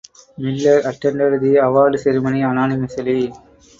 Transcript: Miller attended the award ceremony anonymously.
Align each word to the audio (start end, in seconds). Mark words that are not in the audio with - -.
Miller 0.39 0.79
attended 0.79 1.39
the 1.41 1.57
award 1.57 1.99
ceremony 1.99 2.41
anonymously. 2.41 3.31